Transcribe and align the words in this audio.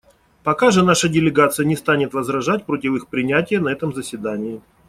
Пока 0.41 0.71
же 0.71 0.83
наша 0.83 1.07
делегация 1.09 1.63
не 1.63 1.75
станет 1.75 2.15
возражать 2.15 2.65
против 2.65 2.95
их 2.95 3.07
принятия 3.07 3.59
на 3.59 3.69
этом 3.69 3.93
заседании. 3.93 4.59